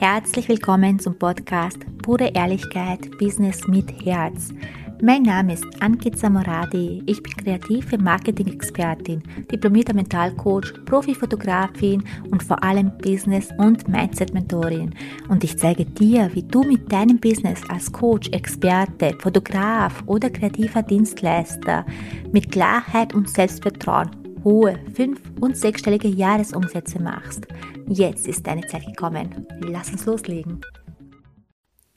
[0.00, 4.54] Herzlich willkommen zum Podcast Pure Ehrlichkeit Business mit Herz.
[5.02, 7.02] Mein Name ist Anke Zamoradi.
[7.06, 14.94] Ich bin kreative Marketing-Expertin, diplomierter Mentalcoach, Profifotografin und vor allem Business- und Mindset-Mentorin.
[15.28, 20.84] Und ich zeige dir, wie du mit deinem Business als Coach, Experte, Fotograf oder kreativer
[20.84, 21.84] Dienstleister
[22.30, 27.46] mit Klarheit und Selbstvertrauen hohe fünf- und sechsstellige Jahresumsätze machst.
[27.86, 29.46] Jetzt ist deine Zeit gekommen.
[29.60, 30.62] Lass uns loslegen.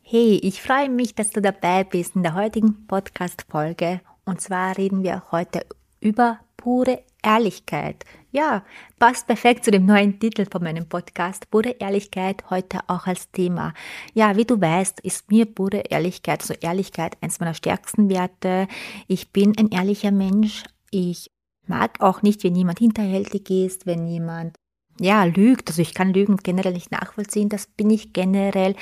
[0.02, 4.02] Hey, ich freue mich, dass du dabei bist in der heutigen Podcast-Folge.
[4.26, 5.66] Und zwar reden wir heute
[6.02, 8.04] über pure Ehrlichkeit.
[8.34, 8.66] Ja,
[9.00, 11.50] passt perfekt zu dem neuen Titel von meinem Podcast.
[11.52, 13.74] Pure Ehrlichkeit heute auch als Thema.
[14.14, 18.68] Ja, wie du weißt, ist mir pure Ehrlichkeit, also Ehrlichkeit, eins meiner stärksten Werte.
[19.08, 20.66] Ich bin ein ehrlicher Mensch.
[20.90, 21.31] Ich
[21.68, 24.56] mag auch nicht, wenn jemand hinterhältig ist, wenn jemand
[25.00, 25.70] ja lügt.
[25.70, 27.50] Also ich kann Lügen generell nicht nachvollziehen.
[27.50, 28.76] Das bin ich generell.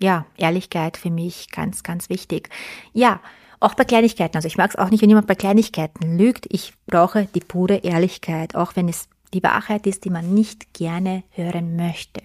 [0.00, 2.50] Ja, Ehrlichkeit für mich ganz, ganz wichtig.
[2.92, 3.20] Ja,
[3.60, 4.36] auch bei Kleinigkeiten.
[4.36, 6.46] Also ich mag es auch nicht, wenn jemand bei Kleinigkeiten lügt.
[6.50, 11.24] Ich brauche die pure Ehrlichkeit, auch wenn es die Wahrheit ist, die man nicht gerne
[11.30, 12.20] hören möchte.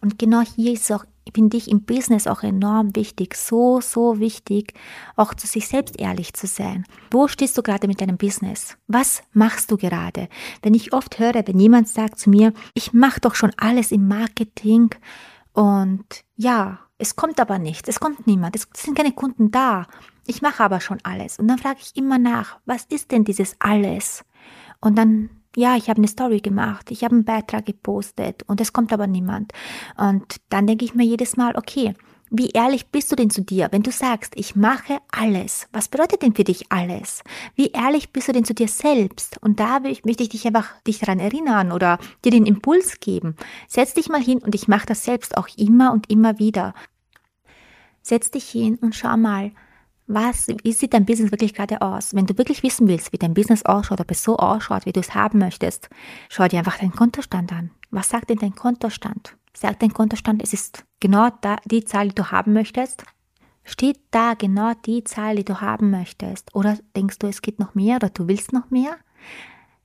[0.00, 4.74] Und genau hier ist auch, finde ich, im Business auch enorm wichtig, so, so wichtig,
[5.16, 6.84] auch zu sich selbst ehrlich zu sein.
[7.10, 8.76] Wo stehst du gerade mit deinem Business?
[8.86, 10.28] Was machst du gerade?
[10.62, 14.08] Wenn ich oft höre, wenn jemand sagt zu mir, ich mache doch schon alles im
[14.08, 14.90] Marketing
[15.52, 16.04] und
[16.36, 19.86] ja, es kommt aber nichts, es kommt niemand, es sind keine Kunden da.
[20.26, 21.38] Ich mache aber schon alles.
[21.38, 24.24] Und dann frage ich immer nach, was ist denn dieses alles?
[24.80, 28.72] Und dann ja, ich habe eine Story gemacht, ich habe einen Beitrag gepostet und es
[28.72, 29.52] kommt aber niemand.
[29.96, 31.94] Und dann denke ich mir jedes Mal, okay,
[32.32, 35.66] wie ehrlich bist du denn zu dir, wenn du sagst, ich mache alles?
[35.72, 37.24] Was bedeutet denn für dich alles?
[37.56, 39.38] Wie ehrlich bist du denn zu dir selbst?
[39.42, 43.34] Und da möchte ich dich einfach dich daran erinnern oder dir den Impuls geben.
[43.66, 46.72] Setz dich mal hin und ich mache das selbst auch immer und immer wieder.
[48.00, 49.50] Setz dich hin und schau mal,
[50.12, 52.14] was, wie sieht dein Business wirklich gerade aus?
[52.14, 55.00] Wenn du wirklich wissen willst, wie dein Business ausschaut, ob es so ausschaut, wie du
[55.00, 55.88] es haben möchtest,
[56.28, 57.70] schau dir einfach deinen Kontostand an.
[57.90, 59.36] Was sagt denn dein Kontostand?
[59.52, 63.04] Sagt dein Kontostand, es ist genau da, die Zahl, die du haben möchtest?
[63.62, 66.54] Steht da genau die Zahl, die du haben möchtest?
[66.54, 68.96] Oder denkst du, es geht noch mehr oder du willst noch mehr?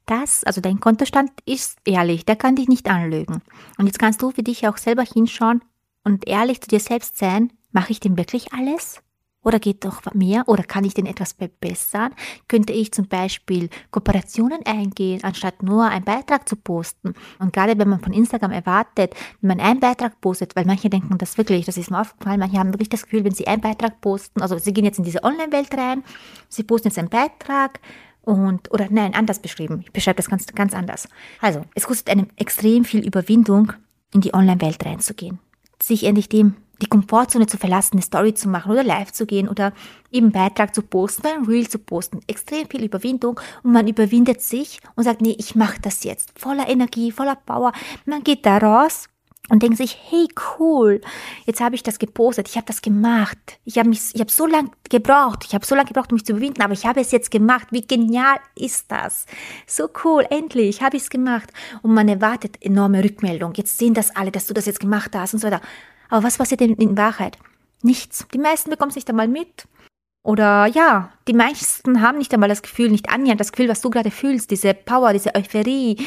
[0.05, 3.41] Das, also dein Kontostand ist ehrlich, der kann dich nicht anlügen.
[3.77, 5.61] Und jetzt kannst du für dich auch selber hinschauen
[6.03, 9.01] und ehrlich zu dir selbst sein, mache ich denn wirklich alles?
[9.45, 10.43] Oder geht doch mehr?
[10.47, 12.13] Oder kann ich den etwas verbessern?
[12.47, 17.13] Könnte ich zum Beispiel Kooperationen eingehen, anstatt nur einen Beitrag zu posten?
[17.39, 21.17] Und gerade wenn man von Instagram erwartet, wenn man einen Beitrag postet, weil manche denken
[21.19, 24.01] das wirklich, das ist mir aufgefallen, manche haben wirklich das Gefühl, wenn sie einen Beitrag
[24.01, 26.03] posten, also sie gehen jetzt in diese Online-Welt rein,
[26.49, 27.79] sie posten jetzt einen Beitrag,
[28.21, 29.81] und, oder nein, anders beschrieben.
[29.83, 31.07] Ich beschreibe das ganz, ganz anders.
[31.41, 33.73] Also, es kostet einem extrem viel Überwindung,
[34.15, 35.37] in die Online-Welt reinzugehen.
[35.79, 39.47] Sich endlich dem die Komfortzone zu verlassen, eine Story zu machen oder live zu gehen
[39.47, 39.73] oder
[40.11, 42.19] eben Beitrag zu posten, ein Reel zu posten.
[42.27, 46.37] Extrem viel Überwindung und man überwindet sich und sagt, nee, ich mache das jetzt.
[46.37, 47.71] Voller Energie, voller Power.
[48.05, 49.07] Man geht da raus
[49.49, 50.27] und denkt sich, hey
[50.59, 51.01] cool,
[51.45, 53.37] jetzt habe ich das gepostet, ich habe das gemacht.
[53.63, 56.25] Ich habe mich ich habe so lange gebraucht, ich habe so lange gebraucht, um mich
[56.25, 57.67] zu überwinden, aber ich habe es jetzt gemacht.
[57.71, 59.25] Wie genial ist das?
[59.67, 61.51] So cool, endlich habe ich es gemacht
[61.83, 63.53] und man erwartet enorme Rückmeldung.
[63.55, 65.61] Jetzt sehen das alle, dass du das jetzt gemacht hast und so weiter.
[66.09, 67.37] Aber was passiert denn in Wahrheit?
[67.81, 68.25] Nichts.
[68.33, 69.67] Die meisten bekommen es nicht einmal mit.
[70.23, 73.91] Oder ja, die meisten haben nicht einmal das Gefühl, nicht annähernd das Gefühl, was du
[73.91, 75.97] gerade fühlst, diese Power, diese Euphorie,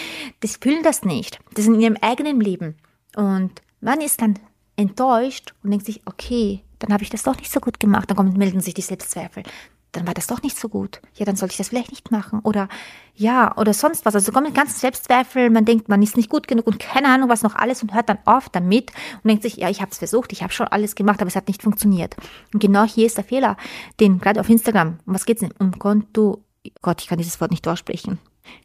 [0.42, 1.38] die fühlen das nicht.
[1.54, 2.76] Das sind in ihrem eigenen Leben.
[3.14, 4.34] Und man ist dann
[4.74, 8.10] enttäuscht und denkt sich, okay, dann habe ich das doch nicht so gut gemacht.
[8.10, 9.44] Dann kommen, melden sich die Selbstzweifel
[9.92, 11.00] dann war das doch nicht so gut.
[11.14, 12.40] Ja, dann sollte ich das vielleicht nicht machen.
[12.42, 12.68] Oder
[13.14, 14.14] ja, oder sonst was.
[14.14, 17.42] Also kommen ganzen Selbstzweifel, man denkt, man ist nicht gut genug und keine Ahnung, was
[17.42, 20.32] noch alles und hört dann auf damit und denkt sich, ja, ich habe es versucht,
[20.32, 22.16] ich habe schon alles gemacht, aber es hat nicht funktioniert.
[22.52, 23.56] Und genau hier ist der Fehler,
[23.98, 25.52] den gerade auf Instagram, um was geht's denn?
[25.58, 26.44] Um Konto,
[26.82, 28.18] Gott, ich kann dieses Wort nicht aussprechen.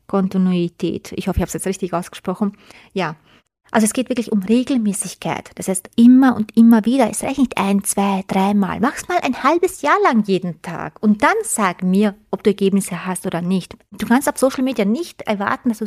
[0.08, 1.14] Kontinuität.
[1.16, 2.58] Ich hoffe, ich habe es jetzt richtig ausgesprochen.
[2.94, 3.16] Ja,
[3.74, 5.50] also es geht wirklich um Regelmäßigkeit.
[5.56, 7.10] Das heißt, immer und immer wieder.
[7.10, 8.80] Es reicht nicht ein, zwei, dreimal.
[8.80, 11.02] Mach's mal ein halbes Jahr lang jeden Tag.
[11.02, 13.76] Und dann sag mir, ob du Ergebnisse hast oder nicht.
[13.92, 15.86] Du kannst auf Social Media nicht erwarten, dass du,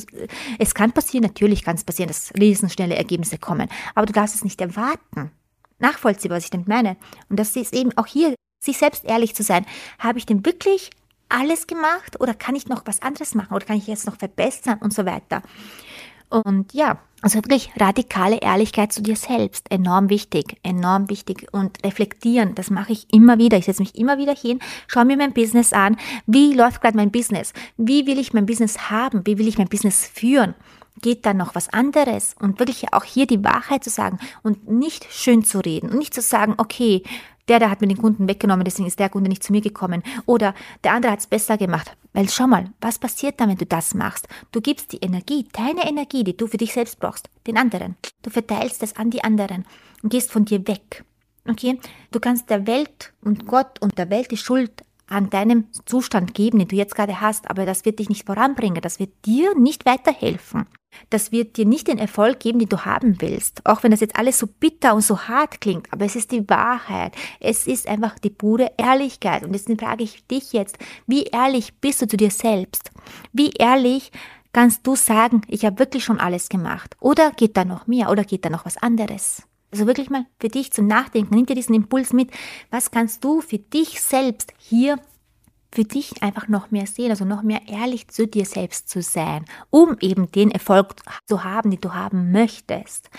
[0.59, 3.69] es kann passieren, natürlich kann es passieren, dass riesenschnelle Ergebnisse kommen.
[3.95, 5.31] Aber du darfst es nicht erwarten.
[5.79, 6.97] Nachvollziehbar, was ich damit meine.
[7.29, 8.35] Und das ist eben auch hier,
[8.65, 9.65] sich selbst ehrlich zu sein.
[10.01, 10.91] Habe ich denn wirklich
[11.29, 14.79] alles gemacht oder kann ich noch was anderes machen oder kann ich jetzt noch verbessern
[14.81, 15.43] und so weiter?
[16.29, 21.47] Und ja, also wirklich radikale Ehrlichkeit zu dir selbst, enorm wichtig, enorm wichtig.
[21.53, 23.57] Und reflektieren, das mache ich immer wieder.
[23.57, 25.97] Ich setze mich immer wieder hin, schaue mir mein Business an,
[26.27, 29.69] wie läuft gerade mein Business, wie will ich mein Business haben, wie will ich mein
[29.69, 30.55] Business führen.
[31.03, 32.35] geht da noch was anderes?
[32.39, 36.15] Und wirklich auch hier die Wahrheit zu sagen und nicht schön zu reden und nicht
[36.15, 37.03] zu sagen, okay,
[37.49, 40.03] der, der hat mir den Kunden weggenommen, deswegen ist der Kunde nicht zu mir gekommen.
[40.27, 40.55] Oder
[40.85, 41.97] der andere hat es besser gemacht.
[42.13, 44.27] Weil schau mal, was passiert dann, wenn du das machst?
[44.53, 47.97] Du gibst die Energie, deine Energie, die du für dich selbst brauchst, den anderen.
[48.23, 49.65] Du verteilst es an die anderen
[50.03, 51.05] und gehst von dir weg.
[51.49, 51.79] Okay?
[52.11, 56.59] Du kannst der Welt und Gott und der Welt die Schuld an deinem Zustand geben,
[56.59, 59.87] den du jetzt gerade hast, aber das wird dich nicht voranbringen, das wird dir nicht
[59.87, 60.67] weiterhelfen.
[61.11, 63.61] Das wird dir nicht den Erfolg geben, den du haben willst.
[63.65, 66.49] Auch wenn das jetzt alles so bitter und so hart klingt, aber es ist die
[66.49, 67.15] Wahrheit.
[67.39, 69.45] Es ist einfach die pure Ehrlichkeit.
[69.45, 72.91] Und jetzt frage ich dich jetzt, wie ehrlich bist du zu dir selbst?
[73.33, 74.11] Wie ehrlich
[74.53, 76.97] kannst du sagen, ich habe wirklich schon alles gemacht?
[77.01, 78.11] Oder geht da noch mehr?
[78.11, 79.43] Oder geht da noch was anderes?
[79.77, 81.35] Also wirklich mal für dich zum Nachdenken.
[81.35, 82.31] Nimm dir diesen Impuls mit.
[82.71, 84.99] Was kannst du für dich selbst hier
[85.71, 89.45] für dich einfach noch mehr sehen, also noch mehr ehrlich zu dir selbst zu sein,
[89.69, 90.95] um eben den Erfolg
[91.27, 93.11] zu haben, den du haben möchtest.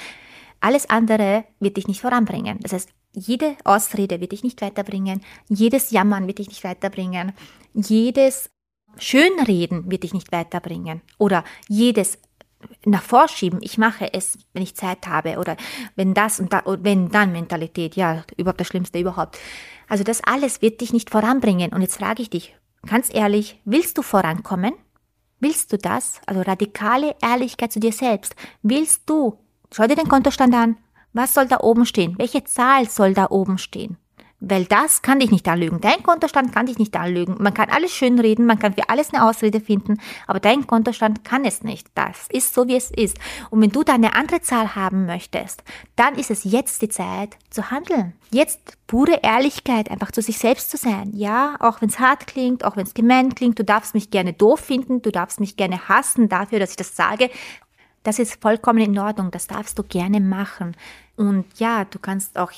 [0.59, 2.57] Alles andere wird dich nicht voranbringen.
[2.61, 7.33] Das heißt, jede Ausrede wird dich nicht weiterbringen, jedes Jammern wird dich nicht weiterbringen,
[7.75, 8.49] jedes
[8.97, 12.17] Schönreden wird dich nicht weiterbringen oder jedes
[12.85, 15.57] nach vorschieben, ich mache es, wenn ich Zeit habe oder
[15.95, 19.37] wenn das und da, wenn dann Mentalität, ja, überhaupt das Schlimmste überhaupt.
[19.87, 21.73] Also das alles wird dich nicht voranbringen.
[21.73, 22.55] Und jetzt frage ich dich,
[22.85, 24.73] ganz ehrlich, willst du vorankommen?
[25.39, 26.19] Willst du das?
[26.25, 28.35] Also radikale Ehrlichkeit zu dir selbst.
[28.63, 29.37] Willst du?
[29.71, 30.77] Schau dir den Kontostand an.
[31.13, 32.15] Was soll da oben stehen?
[32.17, 33.97] Welche Zahl soll da oben stehen?
[34.39, 35.81] Weil das kann dich nicht anlügen.
[35.81, 37.37] Dein Kontostand kann dich nicht anlügen.
[37.39, 41.23] Man kann alles schön reden, man kann für alles eine Ausrede finden, aber dein Kontostand
[41.23, 41.87] kann es nicht.
[41.95, 43.17] Das ist so, wie es ist.
[43.49, 45.63] Und wenn du da eine andere Zahl haben möchtest,
[45.95, 48.13] dann ist es jetzt die Zeit zu handeln.
[48.29, 51.11] Jetzt pure Ehrlichkeit, einfach zu sich selbst zu sein.
[51.13, 54.33] Ja, auch wenn es hart klingt, auch wenn es gemein klingt, du darfst mich gerne
[54.33, 57.31] doof finden, du darfst mich gerne hassen dafür, dass ich das sage.
[58.03, 60.77] Das ist vollkommen in Ordnung, das darfst du gerne machen.
[61.15, 62.51] Und ja, du kannst auch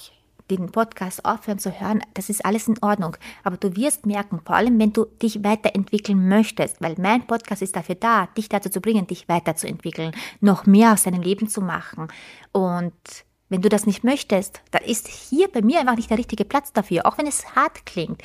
[0.50, 3.16] den Podcast aufhören zu hören, das ist alles in Ordnung.
[3.44, 7.76] Aber du wirst merken, vor allem wenn du dich weiterentwickeln möchtest, weil mein Podcast ist
[7.76, 10.12] dafür da, dich dazu zu bringen, dich weiterzuentwickeln,
[10.42, 12.08] noch mehr aus deinem Leben zu machen.
[12.52, 12.94] Und
[13.50, 16.72] wenn du das nicht möchtest, dann ist hier bei mir einfach nicht der richtige Platz
[16.72, 18.22] dafür, auch wenn es hart klingt.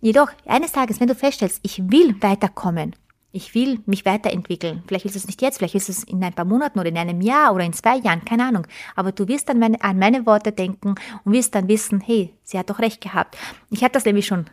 [0.00, 2.94] Jedoch, eines Tages, wenn du feststellst, ich will weiterkommen,
[3.32, 4.82] ich will mich weiterentwickeln.
[4.86, 7.20] Vielleicht du es nicht jetzt, vielleicht du es in ein paar Monaten oder in einem
[7.20, 8.66] Jahr oder in zwei Jahren, keine Ahnung.
[8.96, 10.94] Aber du wirst dann meine, an meine Worte denken
[11.24, 13.36] und wirst dann wissen, hey, sie hat doch recht gehabt.
[13.70, 14.46] Ich habe das nämlich schon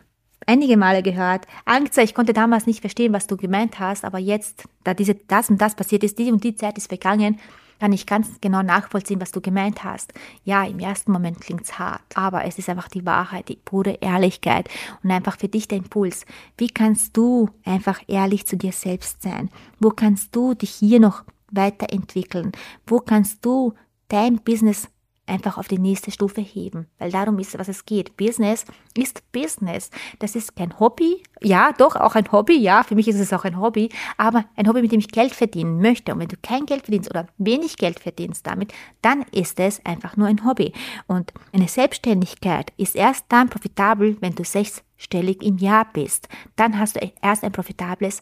[0.46, 1.46] einige Male gehört.
[1.64, 5.50] Angst, ich konnte damals nicht verstehen, was du gemeint hast, aber jetzt, da diese, das
[5.50, 7.38] und das passiert ist, die und die Zeit ist vergangen,
[7.78, 10.12] kann ich ganz genau nachvollziehen, was du gemeint hast.
[10.44, 14.68] Ja, im ersten Moment klingt's hart, aber es ist einfach die Wahrheit, die pure Ehrlichkeit
[15.02, 16.26] und einfach für dich der Impuls.
[16.56, 19.50] Wie kannst du einfach ehrlich zu dir selbst sein?
[19.78, 22.52] Wo kannst du dich hier noch weiterentwickeln?
[22.86, 23.74] Wo kannst du
[24.08, 24.88] dein Business
[25.28, 28.16] einfach auf die nächste Stufe heben, weil darum ist, was es geht.
[28.16, 28.64] Business
[28.96, 29.90] ist Business.
[30.18, 31.22] Das ist kein Hobby.
[31.40, 32.58] Ja, doch, auch ein Hobby.
[32.58, 35.32] Ja, für mich ist es auch ein Hobby, aber ein Hobby, mit dem ich Geld
[35.32, 36.12] verdienen möchte.
[36.12, 38.72] Und wenn du kein Geld verdienst oder wenig Geld verdienst damit,
[39.02, 40.72] dann ist es einfach nur ein Hobby.
[41.06, 46.78] Und eine Selbstständigkeit ist erst dann profitabel, wenn du sechs stellig im Jahr bist, dann
[46.78, 48.20] hast du erst ein profitables,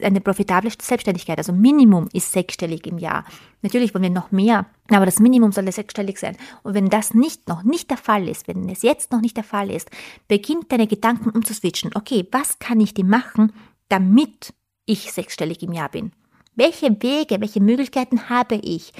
[0.00, 1.36] eine profitable Selbstständigkeit.
[1.36, 3.24] Also Minimum ist sechsstellig im Jahr.
[3.60, 6.36] Natürlich wollen wir noch mehr, aber das Minimum soll sechsstellig sein.
[6.62, 9.44] Und wenn das nicht noch nicht der Fall ist, wenn es jetzt noch nicht der
[9.44, 9.90] Fall ist,
[10.28, 11.90] beginnt deine Gedanken umzuswitchen.
[11.94, 13.52] Okay, was kann ich denn machen,
[13.88, 14.54] damit
[14.86, 16.12] ich sechsstellig im Jahr bin?
[16.54, 18.92] Welche Wege, welche Möglichkeiten habe ich?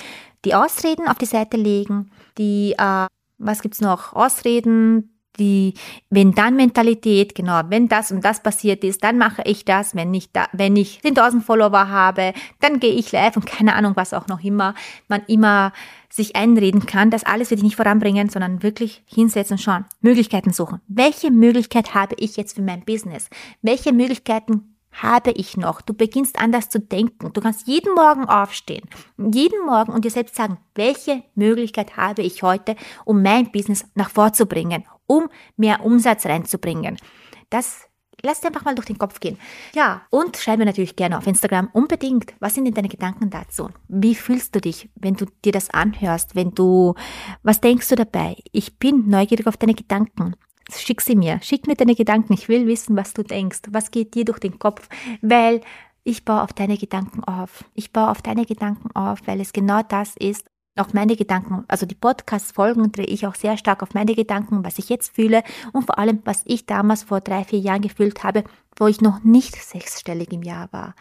[0.44, 3.06] Die Ausreden auf die Seite legen, die, äh,
[3.38, 4.12] was gibt's noch?
[4.14, 5.74] Ausreden, die
[6.10, 10.46] Wenn-Dann-Mentalität, genau, wenn das und das passiert ist, dann mache ich das, wenn ich da,
[10.52, 14.42] wenn ich 10.000 Follower habe, dann gehe ich live und keine Ahnung, was auch noch
[14.44, 14.74] immer
[15.08, 15.72] man immer
[16.10, 20.80] sich einreden kann, das alles wird dich nicht voranbringen, sondern wirklich hinsetzen schauen, Möglichkeiten suchen.
[20.86, 23.30] Welche Möglichkeit habe ich jetzt für mein Business?
[23.62, 25.80] Welche Möglichkeiten habe ich noch?
[25.80, 27.32] Du beginnst anders zu denken.
[27.32, 32.42] Du kannst jeden Morgen aufstehen, jeden Morgen und dir selbst sagen, welche Möglichkeit habe ich
[32.42, 36.96] heute, um mein Business nach vorzubringen, um mehr Umsatz reinzubringen.
[37.50, 37.88] Das
[38.22, 39.38] lass dir einfach mal durch den Kopf gehen.
[39.74, 43.70] Ja, und schreib mir natürlich gerne auf Instagram unbedingt, was sind denn deine Gedanken dazu?
[43.88, 46.94] Wie fühlst du dich, wenn du dir das anhörst, wenn du,
[47.42, 48.36] was denkst du dabei?
[48.52, 50.34] Ich bin neugierig auf deine Gedanken.
[50.80, 52.32] Schick sie mir, schick mir deine Gedanken.
[52.32, 53.60] Ich will wissen, was du denkst.
[53.70, 54.88] Was geht dir durch den Kopf?
[55.20, 55.60] Weil
[56.04, 57.64] ich baue auf deine Gedanken auf.
[57.74, 61.84] Ich baue auf deine Gedanken auf, weil es genau das ist, auch meine Gedanken, also
[61.84, 65.84] die Podcast-Folgen drehe ich auch sehr stark auf meine Gedanken, was ich jetzt fühle und
[65.84, 68.44] vor allem, was ich damals vor drei, vier Jahren gefühlt habe,
[68.76, 70.94] wo ich noch nicht sechsstellig im Jahr war.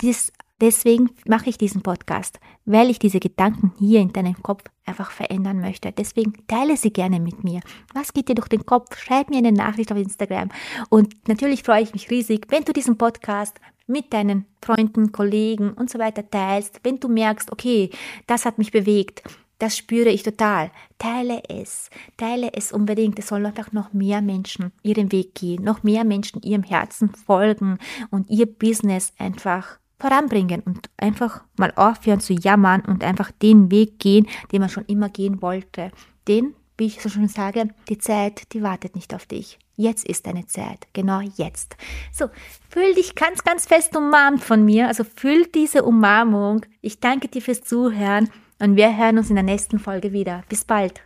[0.00, 5.10] Dies, Deswegen mache ich diesen Podcast, weil ich diese Gedanken hier in deinem Kopf einfach
[5.10, 5.90] verändern möchte.
[5.90, 7.62] Deswegen teile sie gerne mit mir.
[7.94, 8.96] Was geht dir durch den Kopf?
[8.96, 10.50] Schreib mir eine Nachricht auf Instagram.
[10.88, 15.90] Und natürlich freue ich mich riesig, wenn du diesen Podcast mit deinen Freunden, Kollegen und
[15.90, 17.90] so weiter teilst, wenn du merkst, okay,
[18.28, 19.24] das hat mich bewegt,
[19.58, 20.70] das spüre ich total.
[20.98, 23.18] Teile es, teile es unbedingt.
[23.18, 27.78] Es sollen einfach noch mehr Menschen ihren Weg gehen, noch mehr Menschen ihrem Herzen folgen
[28.12, 33.98] und ihr Business einfach voranbringen und einfach mal aufhören zu jammern und einfach den Weg
[33.98, 35.92] gehen, den man schon immer gehen wollte.
[36.28, 39.58] Den, wie ich so schon sage, die Zeit, die wartet nicht auf dich.
[39.76, 41.76] Jetzt ist deine Zeit, genau jetzt.
[42.12, 42.26] So,
[42.68, 44.88] fühl dich ganz, ganz fest umarmt von mir.
[44.88, 46.66] Also fühl diese Umarmung.
[46.80, 48.28] Ich danke dir fürs Zuhören
[48.58, 50.42] und wir hören uns in der nächsten Folge wieder.
[50.48, 51.02] Bis bald.